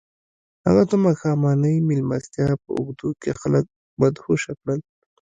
هغه 0.67 0.83
د 0.91 0.93
ماښامنۍ 1.05 1.75
مېلمستیا 1.87 2.49
په 2.61 2.69
اوږدو 2.77 3.09
کې 3.21 3.31
خلک 3.41 3.65
مدهوشه 4.01 4.51
کړل 4.59 4.79